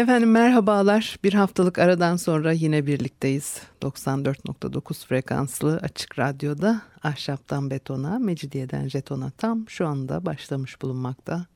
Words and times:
Efendim 0.00 0.30
merhabalar. 0.30 1.16
Bir 1.24 1.34
haftalık 1.34 1.78
aradan 1.78 2.16
sonra 2.16 2.52
yine 2.52 2.86
birlikteyiz. 2.86 3.62
94.9 3.82 5.06
frekanslı 5.06 5.76
açık 5.76 6.18
radyoda 6.18 6.82
ahşaptan 7.02 7.70
betona, 7.70 8.18
mecidiyeden 8.18 8.88
jetona 8.88 9.30
tam 9.30 9.68
şu 9.68 9.86
anda 9.86 10.26
başlamış 10.26 10.82
bulunmakta. 10.82 11.46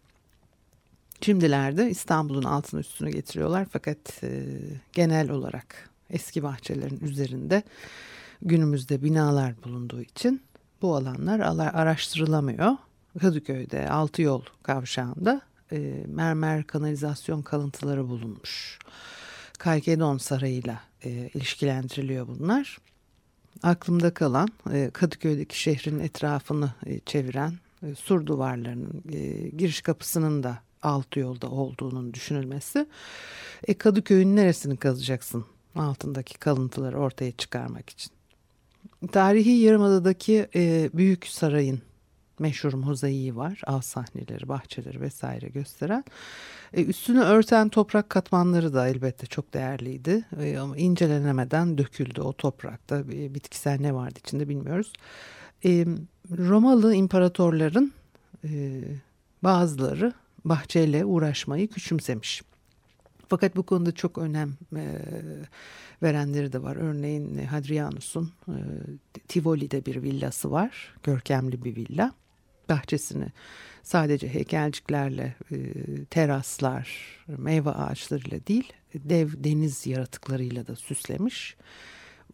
Şimdilerde 1.22 1.90
İstanbul'un 1.90 2.44
altını 2.44 2.80
üstünü 2.80 3.10
getiriyorlar 3.10 3.68
fakat 3.72 4.24
e, 4.24 4.46
genel 4.94 5.30
olarak 5.30 5.90
eski 6.10 6.44
bahçelerin 6.44 7.00
üzerinde 7.00 7.64
günümüzde 8.42 9.04
binalar 9.04 9.64
bulunduğu 9.64 10.02
için 10.02 10.42
bu 10.82 10.96
alanlar 10.96 11.40
araştırılamıyor. 11.74 12.72
Kadıköy'de 13.22 13.90
altı 13.90 14.22
yol 14.22 14.42
kavşağında 14.64 15.42
e, 15.72 16.06
mermer 16.08 16.64
kanalizasyon 16.64 17.42
kalıntıları 17.42 18.08
bulunmuş. 18.08 18.80
Kalkedon 19.58 20.18
Sarayı'yla 20.18 20.82
e, 21.04 21.10
ilişkilendiriliyor 21.10 22.28
bunlar. 22.28 22.78
Aklımda 23.64 24.14
kalan 24.14 24.50
e, 24.74 24.90
Kadıköy'deki 24.94 25.60
şehrin 25.60 26.00
etrafını 26.00 26.74
e, 26.86 27.00
çeviren 27.00 27.54
e, 27.84 27.96
sur 27.96 28.26
duvarlarının 28.26 29.04
e, 29.14 29.50
giriş 29.50 29.82
kapısının 29.82 30.44
da 30.44 30.67
altı 30.82 31.20
yolda 31.20 31.50
olduğunun 31.50 32.14
düşünülmesi. 32.14 32.88
E, 33.68 33.74
Kadıköy'ün 33.74 34.36
neresini 34.36 34.78
kazacaksın 34.78 35.46
altındaki 35.76 36.38
kalıntıları 36.38 37.00
ortaya 37.00 37.32
çıkarmak 37.32 37.90
için? 37.90 38.12
Tarihi 39.12 39.52
Yarımada'daki 39.52 40.48
e, 40.56 40.90
Büyük 40.94 41.28
Saray'ın 41.28 41.82
meşhur 42.40 42.74
mozaiği 42.74 43.36
var. 43.36 43.62
Av 43.68 43.82
sahneleri, 43.82 44.48
bahçeleri 44.48 45.02
vesaire 45.02 45.48
gösteren. 45.48 46.04
E, 46.74 46.84
üstünü 46.84 47.20
örten 47.20 47.70
toprak 47.70 48.10
katmanları 48.10 48.74
da 48.74 48.88
elbette 48.88 49.28
çok 49.28 49.54
değerliydi. 49.54 50.26
E, 50.42 50.58
ama 50.58 50.78
incelenemeden 50.78 51.78
döküldü 51.78 52.22
o 52.22 52.34
toprakta. 52.34 53.00
E, 53.00 53.36
bitkisel 53.36 53.80
ne 53.80 53.94
vardı 53.94 54.20
içinde 54.20 54.50
bilmiyoruz. 54.50 54.94
E, 55.66 55.86
Romalı 56.38 56.96
imparatorların 56.96 57.94
e, 58.44 58.82
bazıları 59.44 60.14
bahçeyle 60.50 61.06
uğraşmayı 61.06 61.68
küçümsemiş. 61.68 62.42
Fakat 63.28 63.56
bu 63.56 63.64
konuda 63.64 63.92
çok 63.92 64.18
önem 64.18 64.54
e, 64.76 64.86
verenleri 66.04 66.54
de 66.54 66.64
var. 66.64 66.76
Örneğin 66.76 67.46
Hadrianus'un 67.46 68.32
e, 68.48 68.56
Tivoli'de 69.28 69.86
bir 69.86 70.04
villası 70.04 70.52
var. 70.52 70.96
Görkemli 71.04 71.64
bir 71.64 71.76
villa. 71.76 72.14
Bahçesini 72.70 73.28
sadece 73.84 74.34
heykelciklerle, 74.34 75.36
e, 75.52 75.56
teraslar, 76.06 76.90
meyve 77.28 77.70
ağaçlarıyla 77.70 78.48
değil, 78.48 78.74
dev 78.96 79.30
deniz 79.44 79.88
yaratıklarıyla 79.88 80.68
da 80.68 80.76
süslemiş. 80.76 81.56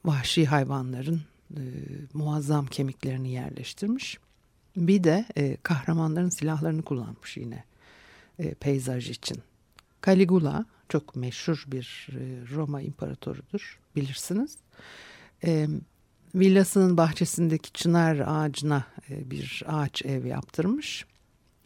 Vahşi 0.06 0.46
hayvanların 0.46 1.22
e, 1.52 1.62
muazzam 2.14 2.66
kemiklerini 2.66 3.32
yerleştirmiş. 3.32 4.18
Bir 4.78 5.04
de 5.04 5.26
e, 5.38 5.58
kahramanların 5.64 6.30
silahlarını 6.30 6.82
kullanmış 6.82 7.38
yine 7.38 7.64
e, 8.40 8.54
peyzaj 8.54 9.10
için. 9.10 9.38
Caligula 10.06 10.66
çok 10.90 11.16
meşhur 11.16 11.64
bir 11.68 12.08
e, 12.12 12.54
Roma 12.56 12.82
imparatorudur 12.82 13.80
bilirsiniz. 13.96 14.58
E, 15.44 15.68
villasının 16.36 16.98
bahçesindeki 16.98 17.74
çınar 17.74 18.24
ağacına 18.26 18.86
e, 19.10 19.32
bir 19.32 19.64
ağaç 19.68 20.06
ev 20.06 20.26
yaptırmış. 20.26 21.06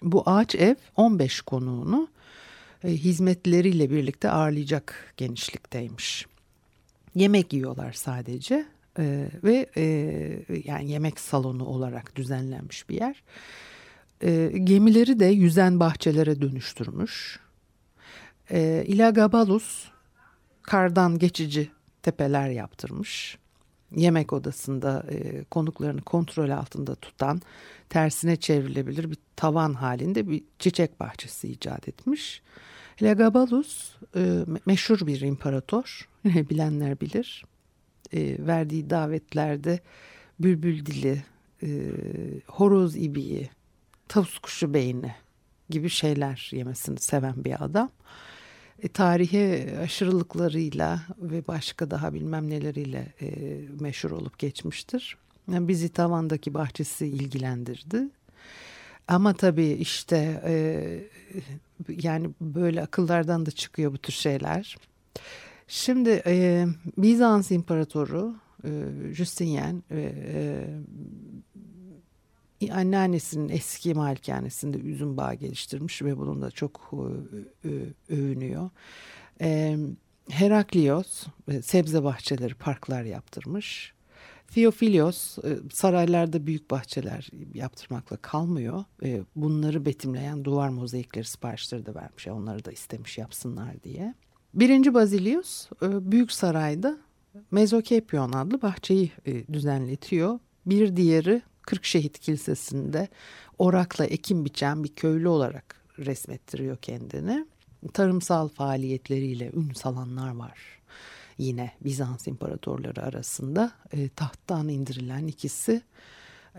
Bu 0.02 0.24
ağaç 0.26 0.56
ev 0.56 0.76
15 0.96 1.42
konuğunu 1.42 2.08
e, 2.84 2.90
hizmetleriyle 2.92 3.90
birlikte 3.90 4.30
ağırlayacak 4.30 5.14
genişlikteymiş. 5.18 6.26
Yemek 7.16 7.54
yiyorlar 7.54 7.94
sadece 7.94 8.66
e, 9.00 9.30
ve 9.44 9.70
e, 9.78 9.84
yani 10.66 10.92
yemek 10.92 11.20
salonu 11.20 11.66
olarak 11.66 12.16
düzenlenmiş 12.16 12.90
bir 12.90 12.96
yer. 12.96 13.24
E, 14.24 14.52
gemileri 14.64 15.20
de 15.20 15.26
yüzen 15.26 15.80
bahçelere 15.80 16.42
dönüştürmüş. 16.42 17.40
E, 18.52 18.84
Ilagabalus 18.88 19.88
kardan 20.62 21.20
geçici 21.20 21.72
tepeler 22.04 22.50
yaptırmış. 22.50 23.38
Yemek 23.96 24.34
odasında 24.34 25.06
e, 25.10 25.44
konuklarını 25.44 26.02
kontrol 26.02 26.50
altında 26.50 26.96
tutan 26.96 27.42
tersine 27.90 28.36
çevrilebilir 28.36 29.12
bir 29.12 29.18
tavan 29.36 29.74
halinde 29.74 30.30
bir 30.30 30.44
çiçek 30.60 31.00
bahçesi 31.00 31.48
icat 31.48 31.88
etmiş. 31.88 32.42
Elagabalus 33.02 33.96
e, 34.16 34.46
meşhur 34.66 35.08
bir 35.08 35.22
imparator. 35.22 36.10
Bilenler 36.26 37.02
bilir. 37.02 37.46
E, 38.14 38.48
verdiği 38.48 38.90
davetlerde 38.90 39.80
bülbül 40.40 40.86
dili, 40.86 41.24
e, 41.64 41.70
horoz 42.48 42.96
ibiği, 42.96 43.50
tavus 44.08 44.40
kuşu 44.40 44.74
beyni 44.74 45.16
gibi 45.70 45.90
şeyler 45.90 46.50
yemesini 46.54 47.00
seven 47.00 47.44
bir 47.44 47.64
adam. 47.64 47.90
E, 48.84 48.88
tarihi 48.88 49.78
aşırılıklarıyla 49.82 51.02
ve 51.18 51.48
başka 51.48 51.92
daha 51.92 52.14
bilmem 52.14 52.50
neleriyle 52.50 53.14
e, 53.22 53.30
meşhur 53.80 54.12
olup 54.12 54.40
geçmiştir. 54.40 55.18
Yani 55.52 55.68
bizi 55.68 55.90
tavandaki 55.90 56.54
bahçesi 56.54 57.08
ilgilendirdi. 57.08 58.10
Ama 59.08 59.34
tabii 59.34 59.68
işte 59.68 60.42
e, 60.46 60.54
yani 62.02 62.30
böyle 62.42 62.82
akıllardan 62.82 63.46
da 63.46 63.52
çıkıyor 63.52 63.94
bu 63.94 63.98
tür 63.98 64.14
şeyler. 64.14 64.78
Şimdi 65.68 66.22
e, 66.26 66.66
Bizans 66.98 67.52
İmparatoru 67.52 68.36
e, 68.64 68.70
Justinian 69.14 69.84
e, 69.92 70.14
e, 70.28 70.66
anneannesinin 72.72 73.50
eski 73.50 73.94
malikanesinde 73.94 74.78
üzüm 74.78 75.18
bağı 75.18 75.34
geliştirmiş 75.34 76.02
ve 76.02 76.18
bunun 76.18 76.42
da 76.42 76.52
çok 76.52 76.92
e, 77.66 77.70
övünüyor. 78.14 78.70
E, 79.42 79.78
Heraklios 80.30 81.28
e, 81.48 81.62
sebze 81.62 82.04
bahçeleri, 82.04 82.54
parklar 82.54 83.04
yaptırmış. 83.04 83.94
Theophilios 84.48 85.38
e, 85.38 85.58
saraylarda 85.74 86.48
büyük 86.48 86.72
bahçeler 86.72 87.30
yaptırmakla 87.54 88.18
kalmıyor. 88.18 88.84
E, 89.04 89.22
bunları 89.36 89.86
betimleyen 89.86 90.46
duvar 90.46 90.70
mozaikleri 90.70 91.26
siparişleri 91.26 91.86
de 91.86 91.96
vermiş. 91.96 92.28
Onları 92.28 92.66
da 92.66 92.72
istemiş 92.72 93.18
yapsınlar 93.18 93.84
diye. 93.84 94.14
Birinci 94.54 94.94
Bazilius 94.94 95.70
e, 95.82 96.12
büyük 96.12 96.32
sarayda 96.32 96.98
Mezokepyon 97.52 98.32
adlı 98.32 98.62
bahçeyi 98.62 99.12
düzenletiyor. 99.54 100.40
Bir 100.66 100.96
diğeri 100.96 101.42
Kırkşehit 101.68 102.20
Kilisesi'nde 102.20 103.08
orakla 103.58 104.06
ekim 104.06 104.46
biçen 104.46 104.84
bir 104.84 104.96
köylü 104.96 105.28
olarak 105.28 105.76
resmettiriyor 106.00 106.78
kendini. 106.78 107.46
Tarımsal 107.94 108.48
faaliyetleriyle 108.48 109.52
ün 109.54 109.74
salanlar 109.74 110.36
var 110.36 110.78
yine 111.38 111.72
Bizans 111.82 112.28
imparatorları 112.28 113.04
arasında 113.04 113.72
e, 113.92 114.10
tahttan 114.10 114.70
indirilen 114.70 115.28
ikisi 115.28 115.82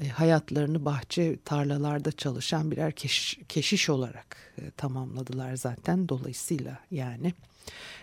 e, 0.01 0.09
hayatlarını 0.09 0.85
bahçe 0.85 1.39
tarlalarda 1.45 2.13
çalışan 2.13 2.71
birer 2.71 2.93
keş, 2.93 3.39
keşiş 3.49 3.91
olarak 3.91 4.37
e, 4.59 4.71
tamamladılar 4.71 5.57
zaten 5.57 6.09
dolayısıyla 6.09 6.79
yani 6.91 7.33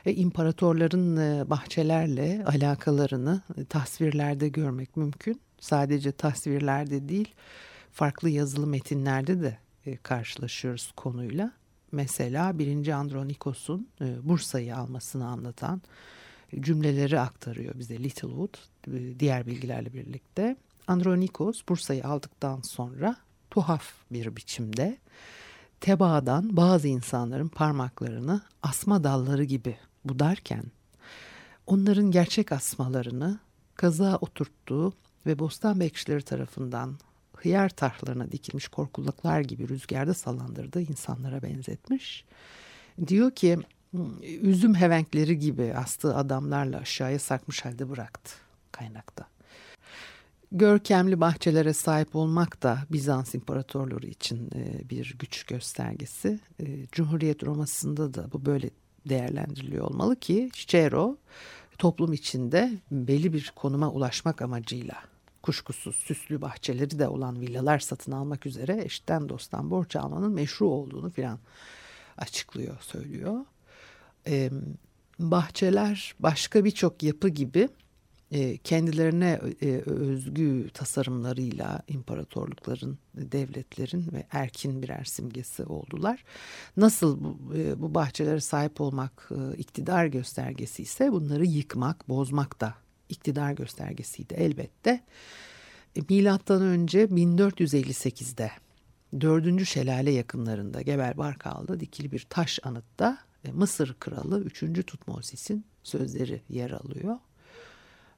imparatorların 0.05 1.17
e, 1.17 1.49
bahçelerle 1.49 2.45
alakalarını 2.45 3.41
e, 3.57 3.65
tasvirlerde 3.65 4.47
görmek 4.47 4.97
mümkün 4.97 5.41
sadece 5.59 6.11
tasvirlerde 6.11 7.09
değil 7.09 7.35
farklı 7.91 8.29
yazılı 8.29 8.67
metinlerde 8.67 9.41
de 9.41 9.57
e, 9.85 9.97
karşılaşıyoruz 9.97 10.91
konuyla 10.95 11.51
mesela 11.91 12.59
1. 12.59 12.87
Andronikos'un 12.87 13.87
e, 14.01 14.05
Bursa'yı 14.23 14.77
almasını 14.77 15.27
anlatan 15.27 15.81
cümleleri 16.59 17.19
aktarıyor 17.19 17.79
bize 17.79 18.03
Littlewood 18.03 18.55
e, 18.87 19.19
diğer 19.19 19.45
bilgilerle 19.45 19.93
birlikte. 19.93 20.55
Andronikos 20.87 21.61
Bursa'yı 21.69 22.05
aldıktan 22.05 22.61
sonra 22.61 23.15
tuhaf 23.51 23.93
bir 24.11 24.35
biçimde 24.35 24.97
tebaadan 25.85 26.57
bazı 26.57 26.87
insanların 26.87 27.47
parmaklarını 27.47 28.41
asma 28.63 29.03
dalları 29.03 29.43
gibi 29.43 29.77
budarken 30.05 30.63
onların 31.67 32.11
gerçek 32.11 32.51
asmalarını 32.51 33.39
kaza 33.75 34.17
oturttuğu 34.17 34.93
ve 35.25 35.39
bostan 35.39 35.79
bekçileri 35.79 36.21
tarafından 36.21 36.97
hıyar 37.35 37.69
tarhlarına 37.69 38.31
dikilmiş 38.31 38.67
korkuluklar 38.67 39.41
gibi 39.41 39.69
rüzgarda 39.69 40.13
sallandırdığı 40.13 40.81
insanlara 40.81 41.41
benzetmiş. 41.41 42.25
Diyor 43.07 43.31
ki 43.31 43.59
üzüm 44.41 44.75
hevenkleri 44.75 45.39
gibi 45.39 45.73
astığı 45.73 46.15
adamlarla 46.15 46.77
aşağıya 46.77 47.19
sarkmış 47.19 47.65
halde 47.65 47.89
bıraktı 47.89 48.31
kaynakta. 48.71 49.34
Görkemli 50.57 51.21
bahçelere 51.21 51.73
sahip 51.73 52.15
olmak 52.15 52.63
da 52.63 52.79
Bizans 52.91 53.35
İmparatorluğu 53.35 54.05
için 54.05 54.49
e, 54.55 54.89
bir 54.89 55.15
güç 55.19 55.43
göstergesi. 55.43 56.39
E, 56.59 56.87
Cumhuriyet 56.91 57.43
Roma'sında 57.43 58.13
da 58.13 58.31
bu 58.31 58.45
böyle 58.45 58.69
değerlendiriliyor 59.09 59.85
olmalı 59.85 60.15
ki 60.15 60.49
Cicero 60.53 61.17
toplum 61.77 62.13
içinde 62.13 62.71
belli 62.91 63.33
bir 63.33 63.53
konuma 63.55 63.91
ulaşmak 63.91 64.41
amacıyla 64.41 64.95
kuşkusuz 65.41 65.95
süslü 65.95 66.41
bahçeleri 66.41 66.99
de 66.99 67.07
olan 67.07 67.41
villalar 67.41 67.79
satın 67.79 68.11
almak 68.11 68.45
üzere 68.45 68.81
eşten 68.85 69.29
dosttan 69.29 69.71
borç 69.71 69.95
almanın 69.95 70.31
meşru 70.31 70.67
olduğunu 70.67 71.09
filan 71.09 71.39
açıklıyor, 72.17 72.77
söylüyor. 72.81 73.45
Bahçeler 75.19 76.15
başka 76.19 76.65
birçok 76.65 77.03
yapı 77.03 77.29
gibi 77.29 77.69
kendilerine 78.63 79.39
e, 79.61 79.67
özgü 79.85 80.69
tasarımlarıyla 80.73 81.81
imparatorlukların, 81.87 82.97
devletlerin 83.13 84.11
ve 84.13 84.27
erkin 84.31 84.81
birer 84.81 85.03
simgesi 85.03 85.63
oldular. 85.63 86.23
Nasıl 86.77 87.23
bu, 87.23 87.55
e, 87.55 87.93
bahçelere 87.93 88.39
sahip 88.39 88.81
olmak 88.81 89.29
iktidar 89.57 90.05
göstergesi 90.05 90.83
ise 90.83 91.11
bunları 91.11 91.45
yıkmak, 91.45 92.09
bozmak 92.09 92.61
da 92.61 92.75
iktidar 93.09 93.51
göstergesiydi 93.51 94.33
elbette. 94.33 95.03
Milattan 96.09 96.61
önce 96.61 97.03
1458'de 97.03 98.51
dördüncü 99.21 99.65
şelale 99.65 100.11
yakınlarında 100.11 100.81
Gebel 100.81 101.17
Barkal'da 101.17 101.79
dikili 101.79 102.11
bir 102.11 102.25
taş 102.29 102.59
anıtta 102.63 103.17
Mısır 103.53 103.95
kralı 103.99 104.41
3. 104.41 104.85
Tutmosis'in 104.87 105.65
sözleri 105.83 106.41
yer 106.49 106.71
alıyor. 106.71 107.17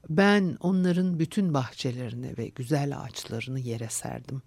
Ben 0.10 0.58
onların 0.60 1.20
bütün 1.20 1.54
bahçelerini 1.54 2.38
ve 2.38 2.48
güzel 2.48 3.00
ağaçlarını 3.00 3.60
yere 3.60 3.90
serdim. 3.90 4.42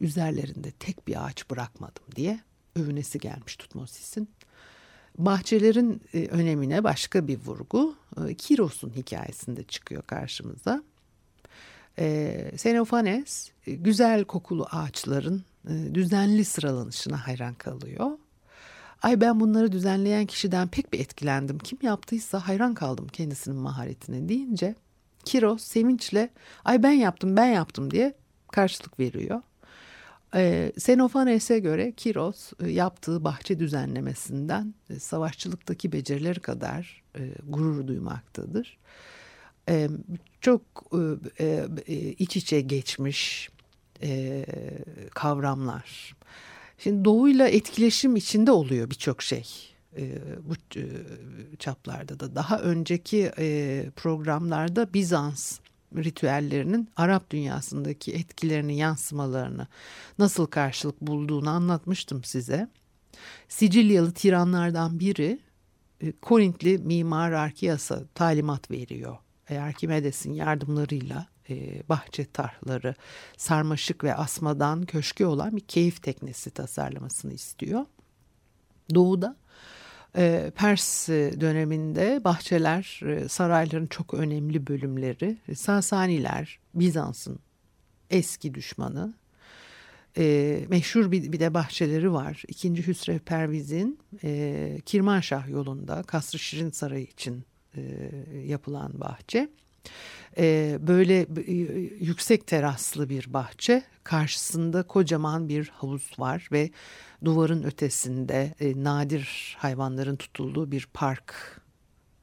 Üzerlerinde 0.00 0.70
tek 0.70 1.08
bir 1.08 1.26
ağaç 1.26 1.50
bırakmadım 1.50 2.04
diye 2.16 2.40
övünesi 2.76 3.18
gelmiş 3.18 3.56
Tutmosis'in. 3.56 4.28
Bahçelerin 5.18 6.02
e, 6.14 6.26
önemine 6.26 6.84
başka 6.84 7.28
bir 7.28 7.38
vurgu 7.38 7.94
e, 8.26 8.34
Kiros'un 8.34 8.90
hikayesinde 8.90 9.62
çıkıyor 9.62 10.02
karşımıza. 10.02 10.82
E, 11.98 12.50
Xenophanes 12.52 13.50
güzel 13.66 14.24
kokulu 14.24 14.66
ağaçların 14.70 15.44
düzenli 15.94 16.44
sıralanışına 16.44 17.26
hayran 17.26 17.54
kalıyor. 17.54 18.10
Ay 19.02 19.20
ben 19.20 19.40
bunları 19.40 19.72
düzenleyen 19.72 20.26
kişiden 20.26 20.68
pek 20.68 20.92
bir 20.92 21.00
etkilendim. 21.00 21.58
Kim 21.58 21.78
yaptıysa 21.82 22.48
hayran 22.48 22.74
kaldım 22.74 23.06
kendisinin 23.12 23.56
maharetine 23.56 24.28
deyince 24.28 24.74
Kiros 25.26 25.62
sevinçle 25.62 26.30
ay 26.64 26.82
ben 26.82 26.92
yaptım 26.92 27.36
ben 27.36 27.46
yaptım 27.46 27.90
diye 27.90 28.14
karşılık 28.52 29.00
veriyor. 29.00 29.42
Ee, 30.34 30.72
Xenophanes'e 30.76 31.58
göre 31.58 31.92
Kiros 31.92 32.52
e, 32.60 32.70
yaptığı 32.70 33.24
bahçe 33.24 33.58
düzenlemesinden 33.58 34.74
e, 34.90 34.98
savaşçılıktaki 34.98 35.92
becerileri 35.92 36.40
kadar 36.40 37.02
e, 37.18 37.20
gurur 37.48 37.86
duymaktadır. 37.86 38.78
E, 39.68 39.88
çok 40.40 40.62
e, 41.40 41.64
e, 41.88 42.12
iç 42.12 42.36
içe 42.36 42.60
geçmiş 42.60 43.50
e, 44.02 44.44
kavramlar. 45.14 46.16
Şimdi 46.78 47.04
doğuyla 47.04 47.48
etkileşim 47.48 48.16
içinde 48.16 48.50
oluyor 48.50 48.90
birçok 48.90 49.22
şey 49.22 49.75
e, 49.96 50.18
bu 50.44 50.78
e, 50.78 50.84
çaplarda 51.58 52.20
da. 52.20 52.34
Daha 52.34 52.58
önceki 52.58 53.32
e, 53.38 53.86
programlarda 53.96 54.94
Bizans 54.94 55.58
ritüellerinin 55.96 56.88
Arap 56.96 57.30
dünyasındaki 57.30 58.12
etkilerini, 58.12 58.76
yansımalarını 58.76 59.66
nasıl 60.18 60.46
karşılık 60.46 61.00
bulduğunu 61.00 61.50
anlatmıştım 61.50 62.24
size. 62.24 62.68
Sicilyalı 63.48 64.12
tiranlardan 64.12 65.00
biri 65.00 65.38
e, 66.00 66.12
Korintli 66.12 66.78
mimar 66.78 67.32
Arkias'a 67.32 68.02
talimat 68.14 68.70
veriyor. 68.70 69.16
E, 69.50 69.58
Arkimedes'in 69.58 70.32
yardımlarıyla 70.32 71.26
e, 71.50 71.82
bahçe 71.88 72.24
tarhları, 72.24 72.94
sarmaşık 73.36 74.04
ve 74.04 74.14
asmadan 74.14 74.82
köşkü 74.82 75.24
olan 75.24 75.56
bir 75.56 75.60
keyif 75.60 76.02
teknesi 76.02 76.50
tasarlamasını 76.50 77.32
istiyor. 77.32 77.84
Doğuda 78.94 79.36
Pers 80.56 81.08
döneminde 81.08 82.20
bahçeler 82.24 83.00
e, 83.06 83.28
sarayların 83.28 83.86
çok 83.86 84.14
önemli 84.14 84.66
bölümleri. 84.66 85.36
Sasaniler 85.54 86.58
Bizans'ın 86.74 87.38
eski 88.10 88.54
düşmanı. 88.54 89.14
E, 90.18 90.64
meşhur 90.68 91.12
bir, 91.12 91.40
de 91.40 91.54
bahçeleri 91.54 92.12
var. 92.12 92.42
İkinci 92.48 92.86
Hüsrev 92.86 93.18
Perviz'in 93.18 93.98
e, 94.24 94.78
Kirmanşah 94.86 95.48
yolunda 95.48 96.02
Kasr-ı 96.02 96.38
Şirin 96.38 96.70
Sarayı 96.70 97.04
için 97.04 97.44
e, 97.76 97.80
yapılan 98.46 99.00
bahçe. 99.00 99.48
E, 100.38 100.78
böyle 100.80 101.26
e, 101.46 101.52
yüksek 102.00 102.46
teraslı 102.46 103.08
bir 103.08 103.32
bahçe. 103.32 103.82
Karşısında 104.04 104.82
kocaman 104.82 105.48
bir 105.48 105.68
havuz 105.74 106.10
var 106.18 106.48
ve 106.52 106.70
duvarın 107.26 107.62
ötesinde 107.62 108.54
e, 108.60 108.84
nadir 108.84 109.56
hayvanların 109.58 110.16
tutulduğu 110.16 110.70
bir 110.70 110.88
park 110.94 111.60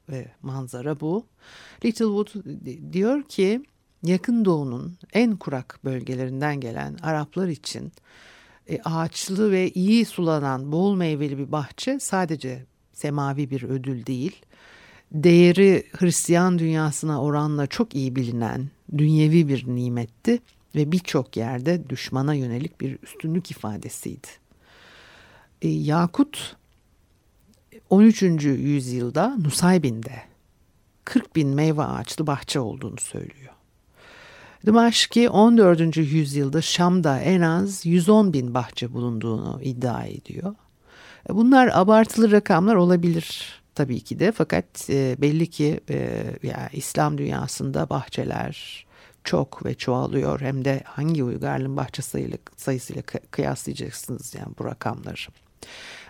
ve 0.09 0.27
manzara 0.41 0.99
bu. 0.99 1.25
Littlewood 1.85 2.27
diyor 2.93 3.23
ki 3.23 3.63
yakın 4.03 4.45
doğunun 4.45 4.97
en 5.13 5.35
kurak 5.35 5.79
bölgelerinden 5.85 6.59
gelen 6.59 6.97
Araplar 7.01 7.47
için 7.47 7.91
e, 8.69 8.81
ağaçlı 8.81 9.51
ve 9.51 9.69
iyi 9.69 10.05
sulanan 10.05 10.71
bol 10.71 10.95
meyveli 10.95 11.37
bir 11.37 11.51
bahçe 11.51 11.99
sadece 11.99 12.65
semavi 12.93 13.49
bir 13.49 13.63
ödül 13.63 14.05
değil 14.05 14.41
değeri 15.13 15.83
Hristiyan 15.91 16.59
dünyasına 16.59 17.23
oranla 17.23 17.67
çok 17.67 17.95
iyi 17.95 18.15
bilinen 18.15 18.69
dünyevi 18.97 19.47
bir 19.47 19.67
nimetti 19.67 20.39
ve 20.75 20.91
birçok 20.91 21.37
yerde 21.37 21.89
düşmana 21.89 22.33
yönelik 22.33 22.81
bir 22.81 22.97
üstünlük 23.03 23.51
ifadesiydi. 23.51 24.27
E, 25.63 25.67
Yakut 25.67 26.55
13. 27.89 28.21
yüzyılda 28.43 29.35
Nusaybin'de 29.37 30.21
40 31.05 31.35
bin 31.35 31.49
meyve 31.49 31.83
ağaçlı 31.83 32.27
bahçe 32.27 32.59
olduğunu 32.59 32.99
söylüyor. 32.99 33.53
Dımaşki 34.65 35.29
14. 35.29 35.97
yüzyılda 35.97 36.61
Şam'da 36.61 37.19
en 37.19 37.41
az 37.41 37.85
110 37.85 38.33
bin 38.33 38.53
bahçe 38.53 38.93
bulunduğunu 38.93 39.59
iddia 39.63 40.05
ediyor. 40.05 40.55
E, 41.29 41.35
bunlar 41.35 41.69
abartılı 41.73 42.31
rakamlar 42.31 42.75
olabilir 42.75 43.61
tabii 43.75 43.99
ki 43.99 44.19
de 44.19 44.31
fakat 44.31 44.89
e, 44.89 45.15
belli 45.21 45.49
ki 45.49 45.79
yani 46.43 46.69
İslam 46.73 47.17
dünyasında 47.17 47.89
bahçeler 47.89 48.85
çok 49.23 49.65
ve 49.65 49.73
çoğalıyor 49.73 50.41
hem 50.41 50.65
de 50.65 50.81
hangi 50.85 51.23
uygarlığın 51.23 51.77
bahçe 51.77 52.01
sayılı, 52.01 52.37
sayısıyla 52.57 53.01
kıyaslayacaksınız 53.31 54.35
yani 54.35 54.53
bu 54.59 54.65
rakamları. 54.65 55.15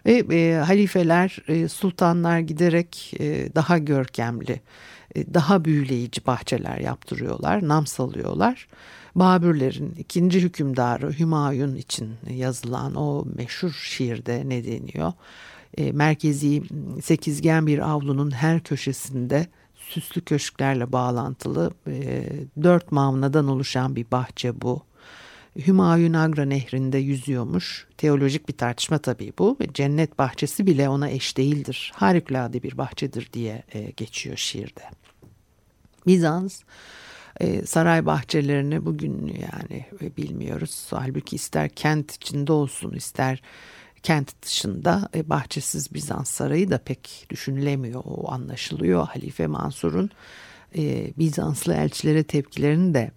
Ve 0.05 0.23
e, 0.31 0.55
halifeler, 0.55 1.37
e, 1.47 1.67
sultanlar 1.67 2.39
giderek 2.39 3.13
e, 3.19 3.55
daha 3.55 3.77
görkemli, 3.77 4.61
e, 5.15 5.33
daha 5.33 5.65
büyüleyici 5.65 6.25
bahçeler 6.25 6.77
yaptırıyorlar, 6.77 7.67
nam 7.67 7.87
salıyorlar. 7.87 8.67
Babürlerin 9.15 9.95
ikinci 9.97 10.41
hükümdarı 10.41 11.19
Hümayun 11.19 11.75
için 11.75 12.09
yazılan 12.29 12.95
o 12.95 13.25
meşhur 13.35 13.71
şiirde 13.71 14.49
ne 14.49 14.65
deniyor? 14.65 15.13
e, 15.77 15.91
merkezi 15.91 16.63
sekizgen 17.01 17.67
bir 17.67 17.79
avlunun 17.79 18.31
her 18.31 18.59
köşesinde 18.59 19.47
süslü 19.75 20.21
köşklerle 20.21 20.91
bağlantılı 20.91 21.71
e, 21.87 22.29
dört 22.63 22.91
mavnadan 22.91 23.47
oluşan 23.47 23.95
bir 23.95 24.11
bahçe 24.11 24.61
bu. 24.61 24.81
Hümayun 25.57 26.13
Agra 26.13 26.45
nehrinde 26.45 26.97
yüzüyormuş. 26.97 27.87
Teolojik 27.97 28.47
bir 28.47 28.53
tartışma 28.53 28.97
tabii 28.97 29.33
bu. 29.39 29.57
Cennet 29.73 30.19
bahçesi 30.19 30.67
bile 30.67 30.89
ona 30.89 31.09
eş 31.09 31.37
değildir. 31.37 31.91
Harikulade 31.95 32.63
bir 32.63 32.77
bahçedir 32.77 33.29
diye 33.33 33.63
e, 33.73 33.91
geçiyor 33.97 34.37
şiirde. 34.37 34.81
Bizans 36.07 36.61
e, 37.39 37.65
saray 37.65 38.05
bahçelerini 38.05 38.85
bugün 38.85 39.27
yani 39.27 39.85
e, 40.01 40.17
bilmiyoruz. 40.17 40.87
Halbuki 40.89 41.35
ister 41.35 41.69
kent 41.69 42.15
içinde 42.15 42.51
olsun 42.51 42.91
ister 42.91 43.41
kent 44.03 44.41
dışında 44.41 45.09
bahçesiz 45.25 45.93
Bizans 45.93 46.29
sarayı 46.29 46.71
da 46.71 46.77
pek 46.77 47.25
düşünülemiyor. 47.29 48.01
O 48.05 48.31
anlaşılıyor. 48.31 49.07
Halife 49.07 49.47
Mansur'un 49.47 50.09
Bizanslı 51.17 51.73
elçilere 51.73 52.23
tepkilerini 52.23 52.93
de 52.93 53.11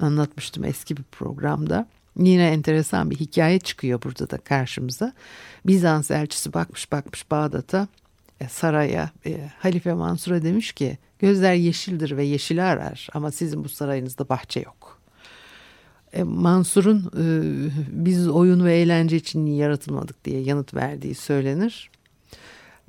anlatmıştım 0.00 0.64
eski 0.64 0.96
bir 0.96 1.02
programda. 1.02 1.86
Yine 2.16 2.48
enteresan 2.48 3.10
bir 3.10 3.16
hikaye 3.16 3.58
çıkıyor 3.58 4.02
burada 4.02 4.30
da 4.30 4.38
karşımıza. 4.38 5.12
Bizans 5.66 6.10
elçisi 6.10 6.52
bakmış 6.52 6.92
bakmış 6.92 7.30
Bağdat'a 7.30 7.88
e, 8.40 8.48
saraya 8.48 9.10
e, 9.26 9.50
Halife 9.58 9.92
Mansur'a 9.92 10.42
demiş 10.42 10.72
ki 10.72 10.98
gözler 11.18 11.54
yeşildir 11.54 12.16
ve 12.16 12.24
yeşili 12.24 12.62
arar 12.62 13.08
ama 13.14 13.30
sizin 13.30 13.64
bu 13.64 13.68
sarayınızda 13.68 14.28
bahçe 14.28 14.60
yok. 14.60 15.00
E, 16.12 16.22
Mansur'un 16.22 17.10
biz 17.88 18.28
oyun 18.28 18.64
ve 18.64 18.76
eğlence 18.76 19.16
için 19.16 19.46
yaratılmadık 19.46 20.24
diye 20.24 20.40
yanıt 20.40 20.74
verdiği 20.74 21.14
söylenir. 21.14 21.90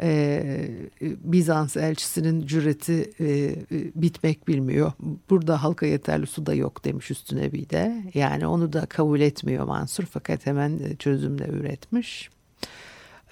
E, 0.01 0.69
Bizans 1.01 1.77
elçisinin 1.77 2.47
cüreti 2.47 3.11
e, 3.19 3.55
bitmek 3.95 4.47
bilmiyor. 4.47 4.91
Burada 5.29 5.63
halka 5.63 5.85
yeterli 5.85 6.27
su 6.27 6.45
da 6.45 6.53
yok 6.53 6.85
demiş 6.85 7.11
üstüne 7.11 7.51
bir 7.51 7.69
de. 7.69 8.03
Yani 8.13 8.47
onu 8.47 8.73
da 8.73 8.85
kabul 8.85 9.19
etmiyor 9.19 9.65
Mansur 9.65 10.03
fakat 10.03 10.45
hemen 10.45 10.95
çözümle 10.99 11.47
üretmiş. 11.47 12.29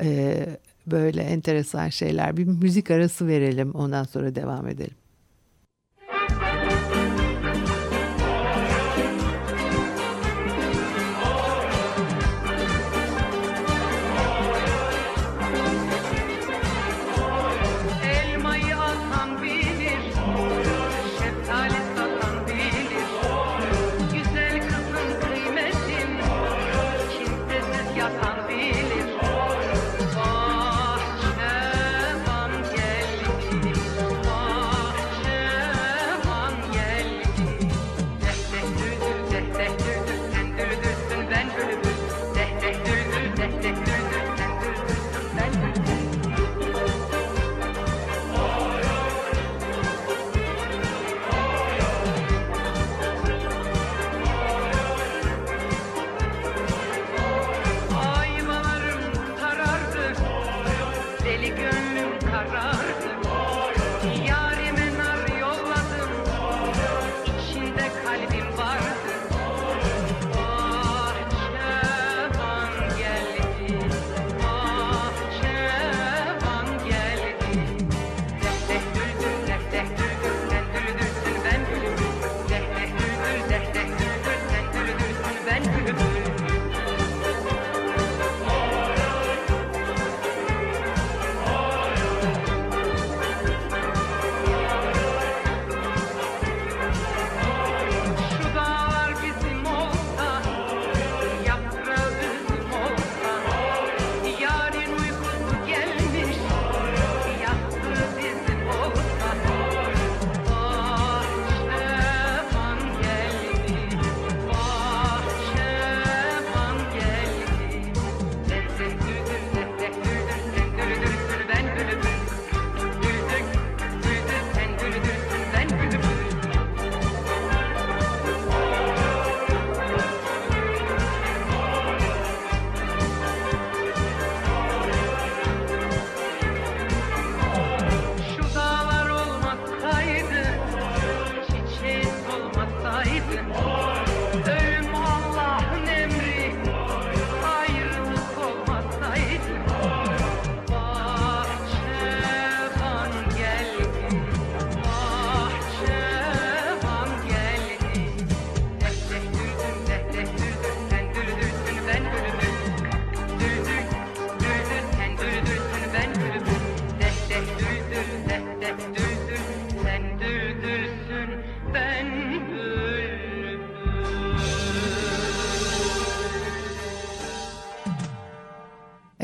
E, 0.02 0.46
böyle 0.88 1.22
enteresan 1.22 1.90
şeyler. 1.90 2.38
Bir 2.38 2.46
müzik 2.46 2.92
arası 2.92 3.28
verelim 3.28 3.72
ondan 3.72 4.04
sonra 4.04 4.36
devam 4.36 4.68
edelim. 4.68 4.99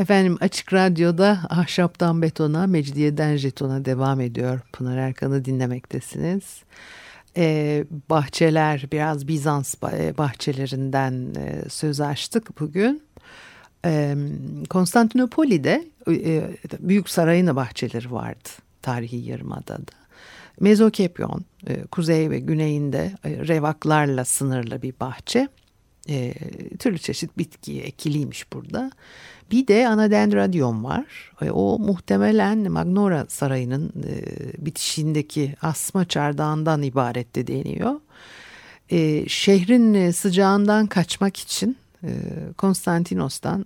Efendim 0.05 0.38
Açık 0.41 0.74
Radyo'da 0.74 1.39
Ahşaptan 1.50 2.21
Betona, 2.21 2.67
Mecidiyeden 2.67 3.35
Jeton'a 3.35 3.85
devam 3.85 4.21
ediyor. 4.21 4.59
Pınar 4.74 4.97
Erkan'ı 4.97 5.45
dinlemektesiniz. 5.45 6.43
Ee, 7.38 7.85
bahçeler, 8.09 8.88
biraz 8.91 9.27
Bizans 9.27 9.75
bahçelerinden 10.17 11.35
e, 11.35 11.69
söz 11.69 12.01
açtık 12.01 12.59
bugün. 12.59 13.03
Ee, 13.85 14.15
Konstantinopoli'de 14.69 15.85
e, 16.07 16.50
Büyük 16.79 17.09
Sarayın 17.09 17.55
bahçeleri 17.55 18.12
vardı 18.12 18.50
tarihi 18.81 19.29
yarımadada. 19.29 19.91
Mezokepyon, 20.59 21.45
e, 21.67 21.85
kuzey 21.85 22.29
ve 22.29 22.39
güneyinde 22.39 23.12
e, 23.24 23.29
revaklarla 23.47 24.25
sınırlı 24.25 24.81
bir 24.81 24.93
bahçe. 25.00 25.47
E, 26.09 26.33
türlü 26.79 26.97
çeşit 26.97 27.38
bitki 27.38 27.81
ekiliymiş 27.81 28.53
burada. 28.53 28.91
Bir 29.51 29.67
de 29.67 29.88
anadendradion 29.88 30.83
var. 30.83 31.31
E, 31.41 31.51
o 31.51 31.79
muhtemelen 31.79 32.71
Magnora 32.71 33.25
Sarayı'nın 33.29 33.93
e, 34.07 34.65
bitişindeki 34.65 35.55
asma 35.62 36.05
çardağından 36.05 36.81
ibaret 36.81 37.35
de 37.35 37.47
deniyor. 37.47 38.00
E, 38.89 39.29
şehrin 39.29 40.12
sıcağından 40.12 40.88
kaçmak 40.88 41.38
için 41.38 41.77
Konstantinos'tan 42.57 43.65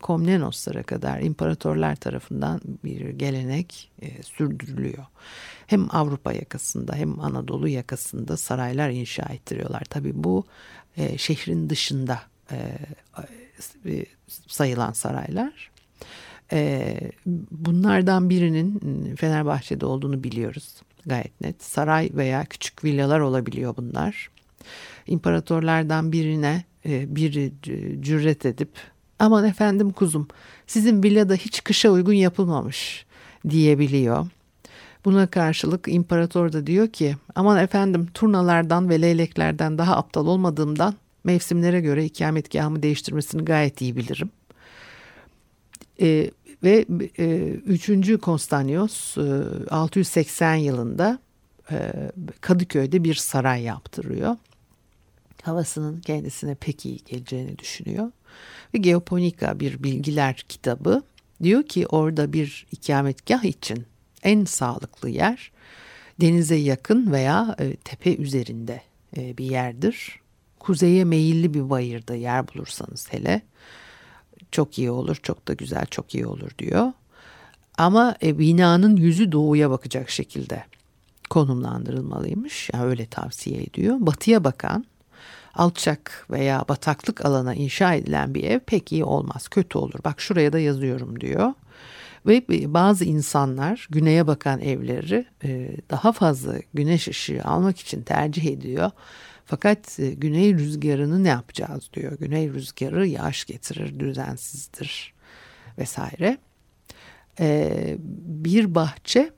Komnenoslara 0.00 0.82
kadar 0.82 1.20
imparatorlar 1.20 1.96
tarafından 1.96 2.60
bir 2.84 3.10
gelenek 3.10 3.90
sürdürülüyor. 4.22 5.04
Hem 5.66 5.86
Avrupa 5.90 6.32
yakasında 6.32 6.94
hem 6.94 7.20
Anadolu 7.20 7.68
yakasında 7.68 8.36
saraylar 8.36 8.90
inşa 8.90 9.22
ettiriyorlar. 9.22 9.82
Tabii 9.90 10.12
bu 10.14 10.44
şehrin 11.18 11.70
dışında 11.70 12.22
sayılan 14.46 14.92
saraylar. 14.92 15.70
Bunlardan 17.50 18.30
birinin 18.30 18.80
Fenerbahçe'de 19.16 19.86
olduğunu 19.86 20.24
biliyoruz. 20.24 20.68
gayet 21.06 21.40
net. 21.40 21.62
Saray 21.62 22.10
veya 22.14 22.44
küçük 22.44 22.84
villalar 22.84 23.20
olabiliyor 23.20 23.76
bunlar. 23.76 24.30
İmparatorlardan 25.06 26.12
birine 26.12 26.64
e, 26.86 27.16
biri 27.16 27.52
cüret 28.00 28.46
edip 28.46 28.70
aman 29.18 29.44
efendim 29.44 29.92
kuzum 29.92 30.28
sizin 30.66 31.02
villada 31.02 31.34
hiç 31.34 31.64
kışa 31.64 31.90
uygun 31.90 32.12
yapılmamış 32.12 33.06
diyebiliyor. 33.48 34.26
Buna 35.04 35.26
karşılık 35.26 35.88
imparator 35.88 36.52
da 36.52 36.66
diyor 36.66 36.88
ki 36.88 37.16
aman 37.34 37.58
efendim 37.58 38.08
turnalardan 38.14 38.88
ve 38.88 39.02
leyleklerden 39.02 39.78
daha 39.78 39.96
aptal 39.96 40.26
olmadığımdan 40.26 40.94
mevsimlere 41.24 41.80
göre 41.80 42.04
ikametgahımı 42.04 42.82
değiştirmesini 42.82 43.44
gayet 43.44 43.80
iyi 43.80 43.96
bilirim. 43.96 44.30
E, 46.00 46.30
ve 46.62 46.86
e, 47.18 47.26
3. 47.66 48.20
Konstanyos 48.20 49.18
e, 49.18 49.42
680 49.70 50.54
yılında 50.54 51.18
e, 51.70 51.92
Kadıköy'de 52.40 53.04
bir 53.04 53.14
saray 53.14 53.62
yaptırıyor. 53.62 54.36
Havasının 55.42 56.00
kendisine 56.00 56.54
pek 56.54 56.86
iyi 56.86 56.98
geleceğini 57.04 57.58
düşünüyor. 57.58 58.10
Ve 58.74 58.78
Geoponika 58.78 59.60
bir 59.60 59.82
bilgiler 59.82 60.44
kitabı 60.48 61.02
diyor 61.42 61.62
ki 61.62 61.86
orada 61.86 62.32
bir 62.32 62.66
ikametgah 62.72 63.44
için 63.44 63.86
en 64.22 64.44
sağlıklı 64.44 65.08
yer 65.08 65.52
denize 66.20 66.54
yakın 66.54 67.12
veya 67.12 67.56
e, 67.58 67.76
tepe 67.76 68.16
üzerinde 68.16 68.82
e, 69.16 69.38
bir 69.38 69.44
yerdir. 69.44 70.20
Kuzeye 70.58 71.04
meyilli 71.04 71.54
bir 71.54 71.70
bayırda 71.70 72.14
yer 72.14 72.48
bulursanız 72.48 73.12
hele 73.12 73.42
çok 74.50 74.78
iyi 74.78 74.90
olur, 74.90 75.16
çok 75.22 75.48
da 75.48 75.52
güzel, 75.52 75.86
çok 75.86 76.14
iyi 76.14 76.26
olur 76.26 76.50
diyor. 76.58 76.92
Ama 77.78 78.16
e, 78.22 78.38
binanın 78.38 78.96
yüzü 78.96 79.32
doğuya 79.32 79.70
bakacak 79.70 80.10
şekilde 80.10 80.64
konumlandırılmalıymış. 81.30 82.70
Yani 82.72 82.84
öyle 82.84 83.06
tavsiye 83.06 83.62
ediyor. 83.62 83.96
Batıya 84.00 84.44
bakan 84.44 84.84
alçak 85.54 86.26
veya 86.30 86.64
bataklık 86.68 87.24
alana 87.24 87.54
inşa 87.54 87.94
edilen 87.94 88.34
bir 88.34 88.44
ev 88.44 88.60
pek 88.60 88.92
iyi 88.92 89.04
olmaz, 89.04 89.48
kötü 89.48 89.78
olur. 89.78 90.00
Bak 90.04 90.20
şuraya 90.20 90.52
da 90.52 90.58
yazıyorum 90.58 91.20
diyor. 91.20 91.52
Ve 92.26 92.44
bazı 92.74 93.04
insanlar 93.04 93.88
güneye 93.90 94.26
bakan 94.26 94.60
evleri 94.60 95.26
e, 95.44 95.76
daha 95.90 96.12
fazla 96.12 96.54
güneş 96.74 97.08
ışığı 97.08 97.44
almak 97.44 97.78
için 97.78 98.02
tercih 98.02 98.44
ediyor. 98.44 98.90
Fakat 99.44 100.00
e, 100.00 100.10
güney 100.10 100.54
rüzgarını 100.54 101.24
ne 101.24 101.28
yapacağız 101.28 101.90
diyor. 101.94 102.18
Güney 102.18 102.52
rüzgarı 102.52 103.06
yağış 103.06 103.44
getirir, 103.44 103.98
düzensizdir 104.00 105.14
vesaire. 105.78 106.38
E, 107.40 107.96
bir 108.24 108.74
bahçe 108.74 109.32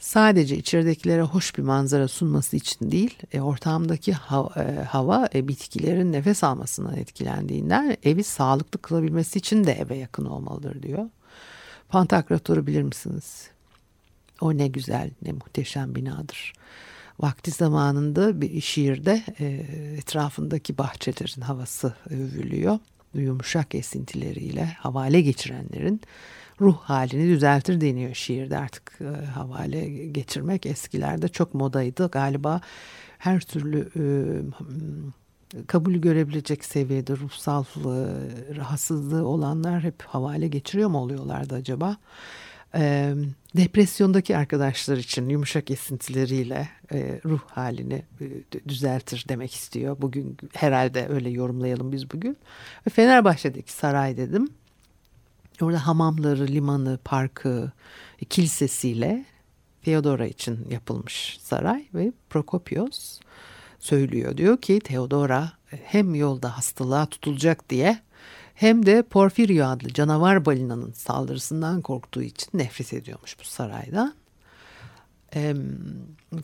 sadece 0.00 0.56
içeridekilere 0.56 1.22
hoş 1.22 1.58
bir 1.58 1.62
manzara 1.62 2.08
sunması 2.08 2.56
için 2.56 2.90
değil, 2.90 3.18
e, 3.32 3.40
ortamdaki 3.40 4.12
hava, 4.12 5.28
e, 5.32 5.38
e, 5.38 5.48
bitkilerin 5.48 6.12
nefes 6.12 6.44
almasından 6.44 6.96
etkilendiğinden 6.96 7.96
evi 8.02 8.24
sağlıklı 8.24 8.82
kılabilmesi 8.82 9.38
için 9.38 9.64
de 9.64 9.72
eve 9.72 9.96
yakın 9.96 10.24
olmalıdır 10.24 10.82
diyor. 10.82 11.08
Pantokrator'u 11.88 12.66
bilir 12.66 12.82
misiniz? 12.82 13.50
O 14.40 14.58
ne 14.58 14.68
güzel, 14.68 15.10
ne 15.22 15.32
muhteşem 15.32 15.94
binadır. 15.94 16.52
Vakti 17.20 17.50
zamanında 17.50 18.40
bir 18.40 18.60
şiirde 18.60 19.22
e, 19.40 19.46
etrafındaki 19.98 20.78
bahçelerin 20.78 21.40
havası 21.40 21.94
övülüyor. 22.10 22.78
Yumuşak 23.14 23.74
esintileriyle 23.74 24.64
havale 24.64 25.20
geçirenlerin 25.20 26.00
ruh 26.60 26.76
halini 26.76 27.28
düzeltir 27.28 27.80
deniyor 27.80 28.14
şiirde 28.14 28.58
artık 28.58 28.98
e, 29.00 29.26
havale 29.26 29.88
geçirmek 30.06 30.66
eskilerde 30.66 31.28
çok 31.28 31.54
modaydı 31.54 32.08
galiba 32.08 32.60
her 33.18 33.40
türlü 33.40 33.88
e, 33.96 34.02
kabul 35.66 35.94
görebilecek 35.94 36.64
seviyede 36.64 37.16
ruhsal 37.16 37.64
e, 37.64 38.56
rahatsızlığı 38.56 39.26
olanlar 39.26 39.82
hep 39.82 40.02
havale 40.02 40.48
geçiriyor 40.48 40.88
mu 40.88 40.98
oluyorlardı 40.98 41.54
acaba? 41.54 41.96
E, 42.74 43.14
depresyondaki 43.56 44.36
arkadaşlar 44.36 44.96
için 44.96 45.28
yumuşak 45.28 45.70
esintileriyle 45.70 46.68
e, 46.92 47.20
ruh 47.24 47.40
halini 47.46 48.02
düzeltir 48.68 49.24
demek 49.28 49.54
istiyor. 49.54 49.96
Bugün 50.00 50.36
herhalde 50.52 51.08
öyle 51.08 51.30
yorumlayalım 51.30 51.92
biz 51.92 52.10
bugün. 52.10 52.36
Fenerbahçe'deki 52.92 53.72
saray 53.72 54.16
dedim. 54.16 54.48
Orada 55.60 55.86
hamamları, 55.86 56.46
limanı, 56.46 56.98
parkı, 57.04 57.72
kilisesiyle 58.30 59.24
Theodora 59.82 60.26
için 60.26 60.66
yapılmış 60.70 61.38
saray 61.40 61.86
ve 61.94 62.12
Prokopios 62.30 63.20
söylüyor. 63.78 64.36
Diyor 64.36 64.60
ki 64.60 64.80
Theodora 64.80 65.52
hem 65.84 66.14
yolda 66.14 66.56
hastalığa 66.56 67.06
tutulacak 67.06 67.70
diye 67.70 67.98
hem 68.54 68.86
de 68.86 69.02
Porfirio 69.02 69.66
adlı 69.66 69.92
canavar 69.92 70.44
balinanın 70.44 70.92
saldırısından 70.92 71.80
korktuğu 71.80 72.22
için 72.22 72.50
nefret 72.54 72.92
ediyormuş 72.92 73.38
bu 73.40 73.44
saraydan. 73.44 74.14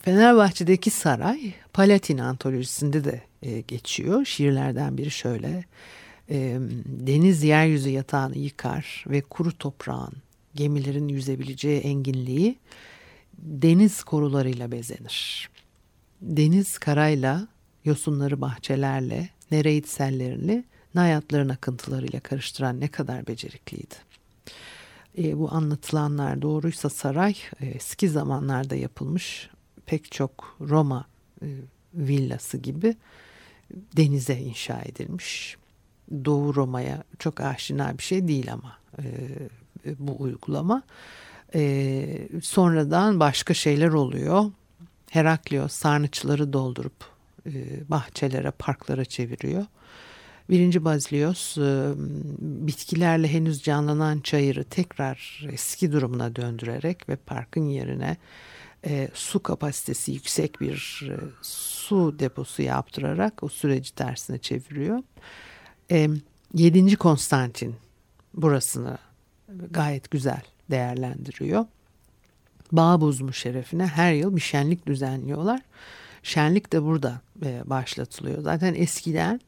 Fenerbahçe'deki 0.02 0.90
saray 0.90 1.54
Palatin 1.72 2.18
antolojisinde 2.18 3.04
de 3.04 3.22
e, 3.42 3.60
geçiyor. 3.60 4.24
Şiirlerden 4.24 4.98
biri 4.98 5.10
şöyle. 5.10 5.64
Deniz 6.86 7.42
yeryüzü 7.42 7.90
yatağını 7.90 8.38
yıkar 8.38 9.04
ve 9.06 9.20
kuru 9.20 9.58
toprağın 9.58 10.12
gemilerin 10.54 11.08
yüzebileceği 11.08 11.80
enginliği 11.80 12.58
deniz 13.38 14.04
korularıyla 14.04 14.72
bezenir. 14.72 15.50
Deniz 16.20 16.78
karayla, 16.78 17.48
yosunları 17.84 18.40
bahçelerle, 18.40 19.28
Nereid 19.50 19.84
sellerini 19.84 20.64
nayatların 20.94 21.48
akıntılarıyla 21.48 22.20
karıştıran 22.20 22.80
ne 22.80 22.88
kadar 22.88 23.26
becerikliydi. 23.26 23.94
E, 25.18 25.38
bu 25.38 25.52
anlatılanlar 25.52 26.42
doğruysa 26.42 26.90
saray 26.90 27.36
e, 27.60 27.66
eski 27.66 28.08
zamanlarda 28.08 28.74
yapılmış 28.74 29.50
pek 29.86 30.12
çok 30.12 30.56
Roma 30.60 31.06
e, 31.42 31.46
villası 31.94 32.58
gibi 32.58 32.96
denize 33.96 34.36
inşa 34.36 34.82
edilmiş. 34.84 35.56
Doğu 36.24 36.54
Roma'ya 36.54 37.04
çok 37.18 37.40
aşina 37.40 37.98
bir 37.98 38.02
şey 38.02 38.28
değil 38.28 38.52
ama 38.52 38.78
e, 38.98 39.04
bu 39.98 40.22
uygulama. 40.22 40.82
E, 41.54 42.28
sonradan 42.42 43.20
başka 43.20 43.54
şeyler 43.54 43.88
oluyor. 43.88 44.44
Heraklios 45.10 45.72
sarnıçları 45.72 46.52
doldurup 46.52 47.04
e, 47.46 47.52
bahçelere, 47.90 48.50
parklara 48.50 49.04
çeviriyor. 49.04 49.66
Birinci 50.50 50.84
Bazilios 50.84 51.58
e, 51.58 51.92
bitkilerle 52.38 53.28
henüz 53.28 53.62
canlanan 53.62 54.20
çayırı 54.20 54.64
tekrar 54.64 55.46
eski 55.52 55.92
durumuna 55.92 56.36
döndürerek 56.36 57.08
ve 57.08 57.16
parkın 57.16 57.66
yerine 57.66 58.16
e, 58.86 59.08
su 59.14 59.42
kapasitesi 59.42 60.12
yüksek 60.12 60.60
bir 60.60 61.10
su 61.42 62.18
deposu 62.18 62.62
yaptırarak 62.62 63.42
o 63.42 63.48
süreci 63.48 63.94
tersine 63.94 64.38
çeviriyor. 64.38 65.02
E, 65.90 66.08
7. 66.54 66.96
Konstantin 66.96 67.76
burasını 68.34 68.98
gayet 69.70 70.10
güzel 70.10 70.42
değerlendiriyor. 70.70 71.64
Bağ 72.76 73.00
bozmu 73.00 73.32
şerefine 73.32 73.86
her 73.86 74.12
yıl 74.12 74.36
bir 74.36 74.40
şenlik 74.40 74.86
düzenliyorlar. 74.86 75.60
Şenlik 76.22 76.72
de 76.72 76.82
burada 76.82 77.20
e, 77.44 77.62
başlatılıyor. 77.66 78.42
Zaten 78.42 78.74
eskiden 78.74 79.40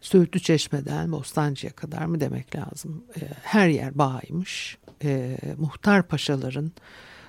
Söğütlü 0.00 0.40
Çeşme'den 0.40 1.12
Bostancı'ya 1.12 1.72
kadar 1.72 2.04
mı 2.04 2.20
demek 2.20 2.56
lazım. 2.56 3.04
E, 3.16 3.20
her 3.42 3.68
yer 3.68 3.98
bağıymış. 3.98 4.78
E, 5.04 5.38
Muhtar 5.58 6.08
Paşaların 6.08 6.72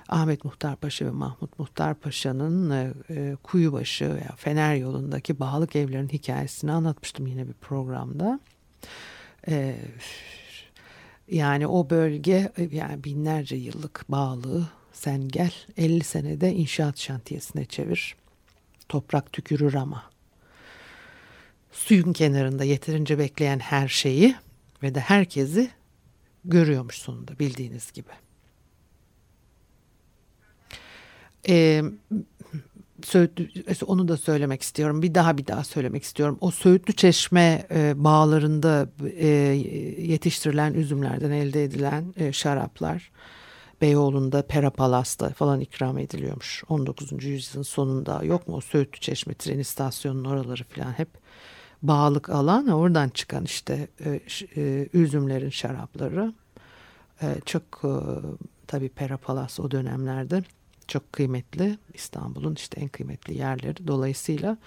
Ahmet 0.10 0.46
Muhtar 0.46 0.76
Paşa 0.76 1.06
ve 1.06 1.12
Mahmut 1.12 1.60
Muhtar 1.60 1.96
Paşa'nın 1.96 2.70
e, 2.70 2.94
e, 3.10 3.36
Kuyubaşı 3.44 4.16
veya 4.16 4.36
Fener 4.38 4.76
yolundaki 4.76 5.40
bağlık 5.40 5.76
evlerin 5.76 6.08
hikayesini 6.08 6.72
anlatmıştım 6.72 7.28
yine 7.28 7.48
bir 7.48 7.54
programda. 7.54 8.40
E, 9.48 9.76
yani 11.28 11.68
o 11.68 11.90
bölge 11.90 12.52
e, 12.58 12.64
yani 12.72 13.04
binlerce 13.04 13.56
yıllık 13.56 14.06
bağlığı 14.10 14.68
sen 15.00 15.28
gel 15.28 15.54
50 15.78 16.04
senede 16.04 16.54
inşaat 16.54 17.00
şantiyesine 17.00 17.66
çevir. 17.66 18.16
Toprak 18.90 19.34
tükürür 19.34 19.74
ama. 19.74 20.04
Suyun 21.72 22.14
kenarında 22.14 22.64
yeterince 22.64 23.20
bekleyen 23.20 23.60
her 23.60 23.88
şeyi 23.88 24.36
ve 24.84 24.96
de 24.96 25.00
herkesi 25.00 25.70
görüyormuş 26.46 26.96
sonunda 26.96 27.40
bildiğiniz 27.40 27.92
gibi. 27.92 28.10
Ee, 31.50 31.84
onu 33.86 34.08
da 34.08 34.18
söylemek 34.18 34.62
istiyorum. 34.62 35.02
Bir 35.02 35.16
daha 35.16 35.38
bir 35.38 35.48
daha 35.48 35.64
söylemek 35.64 36.04
istiyorum. 36.04 36.38
O 36.42 36.52
Söğütlü 36.52 36.94
Çeşme 36.94 37.68
bağlarında 37.96 38.90
yetiştirilen 40.02 40.74
üzümlerden 40.74 41.32
elde 41.32 41.64
edilen 41.64 42.32
şaraplar 42.32 43.12
Beyoğlu'nda 43.82 44.42
Pera 44.42 44.70
Palas'ta 44.70 45.30
falan 45.30 45.60
ikram 45.60 45.98
ediliyormuş 45.98 46.63
19. 46.70 47.24
yüzyılın 47.24 47.63
sonunda. 47.63 48.24
Yok 48.24 48.48
mu 48.48 48.56
o 48.56 48.62
Söğütlü 48.62 49.00
Çeşme 49.00 49.34
tren 49.34 49.60
istasyonunun 49.60 50.26
oraları 50.26 50.63
falan 50.63 50.92
hep 50.92 51.10
bağlık 51.82 52.30
alan 52.30 52.68
oradan 52.68 53.10
çıkan 53.10 53.46
işte 53.46 53.88
e, 54.06 54.20
e, 54.56 54.89
üzümlerin 54.94 55.50
şarapları 55.50 56.34
e, 57.22 57.36
çok 57.46 57.63
e, 57.84 57.94
tabii 58.68 58.89
o 59.60 59.72
dönemlerde 59.72 60.44
çok 60.88 61.13
kıymetli 61.13 61.78
İstanbul'un 61.94 62.56
işte 62.56 62.82
en 62.82 62.88
kıymetli 62.88 63.38
yerleri 63.38 63.88
dolayısıyla 63.88 64.58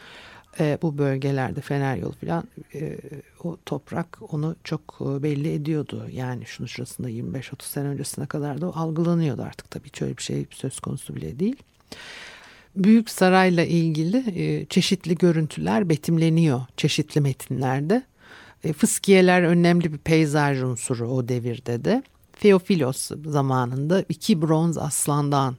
e, 0.61 0.79
bu 0.83 0.99
bölgelerde 0.99 1.61
Fener 1.61 1.97
yolu 1.97 2.13
falan 2.13 2.45
e, 2.75 2.99
o 3.45 3.57
toprak 3.67 4.19
onu 4.33 4.57
çok 4.65 4.99
e, 5.01 5.23
belli 5.23 5.53
ediyordu. 5.53 6.07
Yani 6.13 6.47
şunu 6.47 6.69
şurasında 6.69 7.11
25-30 7.11 7.63
sene 7.63 7.89
öncesine 7.89 8.27
kadar 8.27 8.61
da 8.61 8.67
algılanıyordu 8.67 9.43
artık 9.43 9.71
tabii 9.71 9.91
şöyle 9.93 10.17
bir 10.17 10.23
şey 10.23 10.47
söz 10.51 10.81
konusu 10.81 11.17
bile 11.17 11.39
değil. 11.39 11.57
Büyük 12.77 13.11
Saray'la 13.11 13.65
ilgili 13.65 14.25
e, 14.37 14.67
çeşitli 14.67 15.15
görüntüler 15.15 15.89
betimleniyor 15.89 16.61
çeşitli 16.77 17.21
metinlerde. 17.21 18.03
E, 18.65 18.73
fıskiyeler 18.73 19.43
önemli 19.43 19.93
bir 19.93 19.99
peyzaj 19.99 20.63
unsuru 20.63 21.09
o 21.09 21.29
devirde 21.29 21.85
de. 21.85 22.03
Theophilos 22.41 23.11
zamanında 23.27 24.05
iki 24.09 24.43
bronz 24.43 24.79
aslandan 24.79 25.57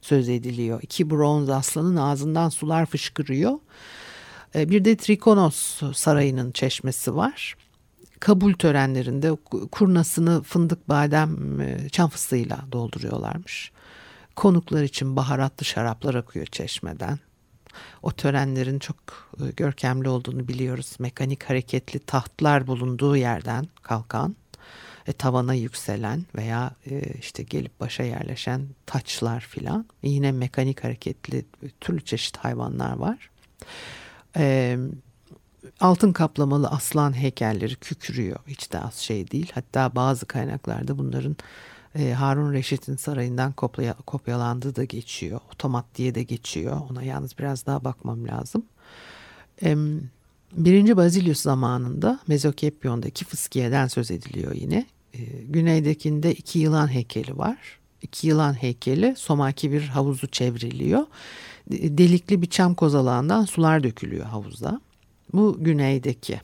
söz 0.00 0.28
ediliyor. 0.28 0.82
İki 0.82 1.10
bronz 1.10 1.48
aslanın 1.48 1.96
ağzından 1.96 2.48
sular 2.48 2.86
fışkırıyor. 2.86 3.58
E, 4.54 4.70
bir 4.70 4.84
de 4.84 4.96
Trikonos 4.96 5.82
Sarayı'nın 5.94 6.52
çeşmesi 6.52 7.16
var. 7.16 7.56
Kabul 8.20 8.52
törenlerinde 8.52 9.36
kurnasını 9.72 10.42
fındık, 10.42 10.88
badem, 10.88 11.60
e, 11.60 11.88
çam 11.88 12.10
fıstığıyla 12.10 12.64
dolduruyorlarmış. 12.72 13.72
Konuklar 14.36 14.82
için 14.82 15.16
baharatlı 15.16 15.66
şaraplar 15.66 16.14
akıyor 16.14 16.46
çeşmeden. 16.46 17.18
O 18.02 18.12
törenlerin 18.12 18.78
çok 18.78 18.96
e, 19.40 19.50
görkemli 19.56 20.08
olduğunu 20.08 20.48
biliyoruz. 20.48 20.96
Mekanik 20.98 21.42
hareketli 21.42 21.98
tahtlar 21.98 22.66
bulunduğu 22.66 23.16
yerden 23.16 23.68
kalkan, 23.82 24.36
e, 25.06 25.12
tavana 25.12 25.54
yükselen 25.54 26.26
veya 26.36 26.70
e, 26.90 27.00
işte 27.18 27.42
gelip 27.42 27.80
başa 27.80 28.02
yerleşen 28.02 28.66
taçlar 28.86 29.40
filan. 29.40 29.86
Yine 30.02 30.32
mekanik 30.32 30.84
hareketli 30.84 31.44
türlü 31.80 32.04
çeşit 32.04 32.36
hayvanlar 32.36 32.96
var. 32.96 33.30
E, 34.36 34.78
altın 35.80 36.12
kaplamalı 36.12 36.68
aslan 36.68 37.16
heykelleri 37.16 37.76
kükürüyor. 37.76 38.38
Hiç 38.46 38.72
de 38.72 38.80
az 38.80 38.94
şey 38.94 39.30
değil. 39.30 39.52
Hatta 39.54 39.94
bazı 39.94 40.26
kaynaklarda 40.26 40.98
bunların 40.98 41.36
e, 41.94 42.12
Harun 42.12 42.52
Reşit'in 42.52 42.96
sarayından 42.96 43.52
kopya, 43.52 43.94
kopyalandığı 43.94 44.76
da 44.76 44.84
geçiyor. 44.84 45.40
Otomat 45.54 45.84
diye 45.94 46.14
de 46.14 46.22
geçiyor. 46.22 46.80
Ona 46.90 47.02
yalnız 47.02 47.38
biraz 47.38 47.66
daha 47.66 47.84
bakmam 47.84 48.28
lazım. 48.28 48.64
E, 49.62 49.76
Birinci 50.52 50.96
Bazilius 50.96 51.40
zamanında 51.40 52.20
Mezokepyon'daki 52.26 53.24
fıskiyeden 53.24 53.86
söz 53.86 54.10
ediliyor 54.10 54.54
yine. 54.54 54.86
E, 55.14 55.18
güneydekinde 55.48 56.34
iki 56.34 56.58
yılan 56.58 56.92
heykeli 56.92 57.38
var. 57.38 57.58
İki 58.02 58.26
yılan 58.26 58.52
heykeli 58.52 59.14
somaki 59.16 59.72
bir 59.72 59.82
havuzu 59.82 60.26
çevriliyor 60.26 61.06
delikli 61.70 62.42
bir 62.42 62.50
çam 62.50 62.74
kozalağından 62.74 63.44
sular 63.44 63.82
dökülüyor 63.82 64.26
havuza. 64.26 64.80
Bu 65.32 65.56
güneydeki. 65.60 66.40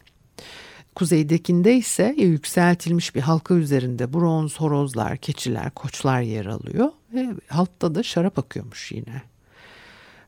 Kuzeydekinde 0.95 1.77
ise 1.77 2.15
yükseltilmiş 2.19 3.15
bir 3.15 3.21
halka 3.21 3.55
üzerinde 3.55 4.13
bronz 4.13 4.61
horozlar, 4.61 5.17
keçiler, 5.17 5.71
koçlar 5.71 6.21
yer 6.21 6.47
alıyor 6.47 6.89
ve 7.15 7.29
altta 7.51 7.95
da 7.95 8.03
şarap 8.03 8.39
akıyormuş 8.39 8.93
yine. 8.93 9.23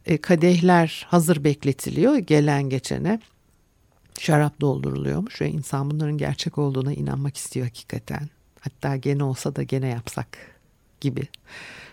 E, 0.07 0.18
kadehler 0.18 1.07
hazır 1.09 1.44
bekletiliyor 1.44 2.16
gelen 2.16 2.62
geçene 2.62 3.20
şarap 4.18 4.61
dolduruluyormuş 4.61 5.40
ve 5.40 5.50
insan 5.50 5.90
bunların 5.90 6.18
gerçek 6.18 6.59
olduğuna 6.59 6.92
inanmak 6.92 7.37
istiyor 7.37 7.66
hakikaten. 7.66 8.29
Hatta 8.61 8.96
gene 8.96 9.24
olsa 9.24 9.57
da 9.57 9.62
gene 9.62 9.88
yapsak 9.88 10.38
gibi. 11.00 11.22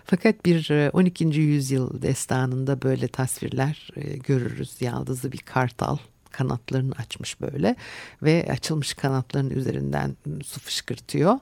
Fakat 0.09 0.45
bir 0.45 0.89
12. 0.93 1.25
E, 1.25 1.27
yüzyıl 1.27 2.01
destanında 2.01 2.81
böyle 2.81 3.07
tasvirler 3.07 3.89
e, 3.95 4.17
görürüz. 4.17 4.75
Yaldızlı 4.81 5.31
bir 5.31 5.37
kartal 5.37 5.97
kanatlarını 6.31 6.93
açmış 6.97 7.41
böyle 7.41 7.75
ve 8.23 8.47
açılmış 8.51 8.93
kanatların 8.93 9.49
üzerinden 9.49 10.17
su 10.43 10.59
fışkırtıyor. 10.59 11.39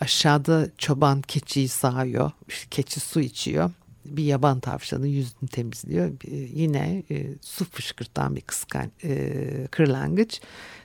Aşağıda 0.00 0.68
çoban 0.78 1.22
keçiyi 1.22 1.68
sağıyor. 1.68 2.30
keçi 2.70 3.00
su 3.00 3.20
içiyor. 3.20 3.70
Bir 4.04 4.24
yaban 4.24 4.60
tavşanı 4.60 5.08
yüzünü 5.08 5.48
temizliyor. 5.48 6.10
Yine 6.54 7.02
e, 7.10 7.26
su 7.40 7.64
fışkırtan 7.64 8.36
bir 8.36 8.40
kıskan 8.40 8.92
e, 9.04 9.66
kırlangıç. 9.70 10.40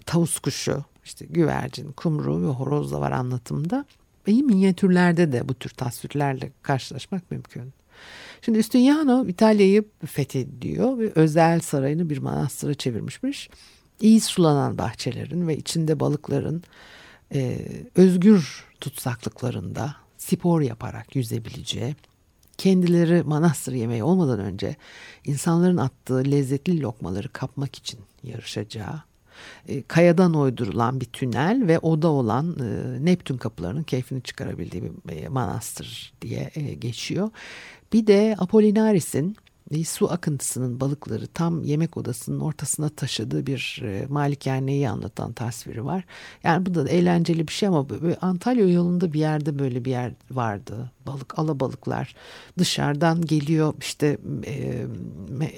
Tavus 0.06 0.40
kuşu, 0.40 0.86
işte 1.06 1.26
güvercin, 1.26 1.92
kumru 1.92 2.44
ve 2.44 2.48
horoz 2.48 2.92
da 2.92 3.02
var 3.02 3.12
anlatımda. 3.12 3.86
İyi 4.30 4.44
minyatürlerde 4.44 5.32
de 5.32 5.50
bu 5.50 5.54
tür 5.54 5.70
tasvirlerle 5.70 6.52
karşılaşmak 6.62 7.32
mümkün. 7.32 7.74
Şimdi 8.42 8.60
Üstünyano 8.60 9.26
İtalya'yı 9.28 9.86
fethediyor 10.06 10.98
ve 10.98 11.12
özel 11.16 11.60
sarayını 11.60 12.10
bir 12.10 12.18
manastıra 12.18 12.74
çevirmişmiş. 12.74 13.50
İyi 14.02 14.22
sulanan 14.22 14.78
bahçelerin 14.78 15.48
ve 15.48 15.58
içinde 15.58 16.00
balıkların 16.00 16.64
e, 17.34 17.60
özgür 17.96 18.66
tutsaklıklarında 18.82 19.96
spor 20.18 20.62
yaparak 20.62 21.16
yüzebileceği, 21.16 21.96
kendileri 22.58 23.24
manastır 23.24 23.74
yemeği 23.74 24.04
olmadan 24.04 24.40
önce 24.40 24.76
insanların 25.26 25.78
attığı 25.78 26.24
lezzetli 26.32 26.82
lokmaları 26.82 27.30
kapmak 27.30 27.76
için 27.76 28.00
yarışacağı, 28.24 29.02
e, 29.68 29.82
kayadan 29.82 30.34
uydurulan 30.34 31.02
bir 31.02 31.06
tünel 31.06 31.68
ve 31.68 31.80
oda 31.80 32.08
olan 32.08 32.56
e, 32.60 33.06
Neptün 33.06 33.38
kapılarının 33.38 33.84
keyfini 33.84 34.22
çıkarabildiği 34.22 34.84
bir 34.84 35.16
e, 35.16 35.28
manastır 35.28 36.14
diye 36.22 36.52
e, 36.56 36.62
geçiyor. 36.62 37.30
Bir 37.94 38.08
de 38.08 38.36
Apollinaris'in 38.40 39.36
su 39.86 40.12
akıntısının 40.12 40.80
balıkları 40.80 41.28
tam 41.28 41.64
yemek 41.64 41.98
odasının 41.98 42.40
ortasına 42.40 42.90
taşıdığı 42.90 43.48
bir 43.48 43.82
e, 43.84 44.06
malikaneyi 44.10 44.90
anlatan 44.90 45.34
tasviri 45.34 45.86
var. 45.86 46.04
Yani 46.44 46.66
bu 46.66 46.76
da 46.76 46.90
eğlenceli 46.90 47.48
bir 47.48 47.54
şey 47.54 47.70
ama 47.70 47.88
Antalya 48.22 48.70
yolunda 48.70 49.14
bir 49.14 49.20
yerde 49.20 49.60
böyle 49.60 49.86
bir 49.86 49.92
yer 49.92 50.14
vardı. 50.32 50.92
Balık 51.08 51.40
alabalıklar 51.40 52.16
dışarıdan 52.58 53.22
geliyor 53.22 53.74
işte 53.80 54.18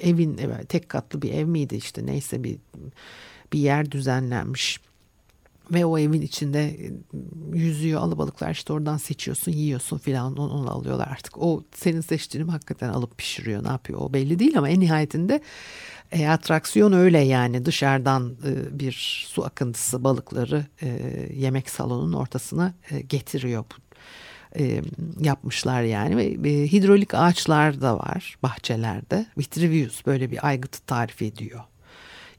evin 0.02 0.40
tek 0.68 0.88
katlı 0.88 1.22
bir 1.22 1.32
ev 1.32 1.46
miydi 1.46 1.76
işte 1.76 2.06
neyse 2.06 2.44
bir 2.44 2.58
bir 3.52 3.58
yer 3.58 3.90
düzenlenmiş. 3.90 4.80
Ve 5.70 5.84
o 5.84 5.98
evin 5.98 6.20
içinde 6.20 6.64
e, 6.64 6.92
yüzüyor 7.52 8.00
alabalıklar 8.00 8.50
işte 8.50 8.72
oradan 8.72 8.96
seçiyorsun 8.96 9.52
yiyorsun 9.52 9.98
filan 9.98 10.32
onu, 10.32 10.52
onu 10.52 10.70
alıyorlar 10.70 11.08
artık. 11.08 11.38
O 11.38 11.64
senin 11.74 12.00
seçtiğini 12.00 12.50
hakikaten 12.50 12.88
alıp 12.88 13.18
pişiriyor 13.18 13.64
ne 13.64 13.68
yapıyor 13.68 14.00
o 14.00 14.12
belli 14.12 14.38
değil 14.38 14.58
ama 14.58 14.68
en 14.68 14.80
nihayetinde 14.80 15.40
e, 16.12 16.28
atraksiyon 16.28 16.92
öyle 16.92 17.18
yani 17.18 17.64
dışarıdan 17.64 18.36
e, 18.46 18.80
bir 18.80 19.26
su 19.28 19.44
akıntısı 19.44 20.04
balıkları 20.04 20.66
e, 20.82 20.88
yemek 21.34 21.70
salonunun 21.70 22.12
ortasına 22.12 22.74
e, 22.90 23.00
getiriyor 23.00 23.64
e, 24.58 24.82
yapmışlar 25.20 25.82
yani 25.82 26.16
ve 26.16 26.50
e, 26.50 26.72
hidrolik 26.72 27.14
ağaçlar 27.14 27.80
da 27.80 27.98
var 27.98 28.36
bahçelerde. 28.42 29.26
Vitruvius 29.38 30.06
böyle 30.06 30.30
bir 30.30 30.46
aygıtı 30.46 30.80
tarif 30.80 31.22
ediyor 31.22 31.60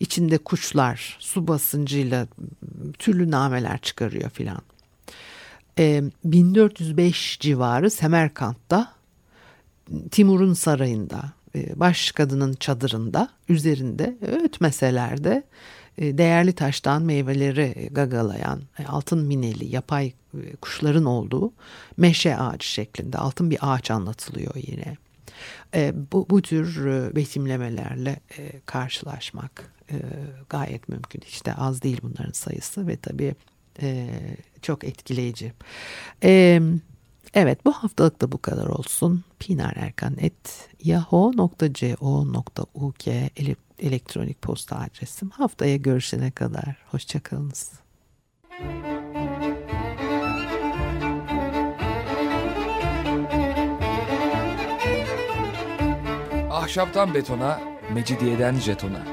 içinde 0.03 0.37
kuşlar 0.37 1.17
su 1.19 1.47
basıncıyla 1.47 2.27
türlü 2.99 3.31
nameler 3.31 3.77
çıkarıyor 3.77 4.29
filan. 4.29 4.61
E, 5.79 6.03
1405 6.25 7.39
civarı 7.39 7.89
Semerkant'ta 7.89 8.93
Timur'un 10.11 10.53
sarayında 10.53 11.33
e, 11.55 11.79
baş 11.79 12.11
kadının 12.11 12.53
çadırında 12.53 13.29
üzerinde 13.49 14.17
ötmeselerde 14.21 15.43
e, 15.97 16.17
değerli 16.17 16.53
taştan 16.53 17.01
meyveleri 17.01 17.89
gagalayan 17.91 18.61
e, 18.79 18.85
altın 18.85 19.25
mineli 19.27 19.75
yapay 19.75 20.11
kuşların 20.61 21.05
olduğu 21.05 21.53
meşe 21.97 22.37
ağacı 22.37 22.67
şeklinde 22.67 23.17
altın 23.17 23.51
bir 23.51 23.57
ağaç 23.61 23.91
anlatılıyor 23.91 24.55
yine. 24.55 24.97
Bu, 26.11 26.25
bu 26.29 26.41
tür 26.41 26.75
betimlemelerle 27.15 28.19
karşılaşmak 28.65 29.73
e, 29.91 29.95
gayet 30.49 30.89
mümkün. 30.89 31.21
Hiç 31.25 31.45
de 31.45 31.53
az 31.53 31.81
değil 31.81 31.99
bunların 32.03 32.31
sayısı 32.31 32.87
ve 32.87 32.97
tabii 32.97 33.35
e, 33.81 34.07
çok 34.61 34.83
etkileyici. 34.83 35.53
E, 36.23 36.61
evet 37.33 37.65
bu 37.65 37.71
haftalık 37.71 38.21
da 38.21 38.31
bu 38.31 38.41
kadar 38.41 38.65
olsun. 38.65 39.23
Pinar 39.39 39.73
Erkan 39.75 40.15
et 40.17 40.69
yahoo.co.uk 40.83 41.67
elektronik 43.79 44.41
posta 44.41 44.79
adresim. 44.79 45.29
Haftaya 45.29 45.75
görüşene 45.75 46.31
kadar 46.31 46.77
hoşçakalınız. 46.85 47.71
Ahşaptan 56.49 57.13
betona, 57.13 57.61
mecidiyeden 57.93 58.55
jetona 58.55 59.12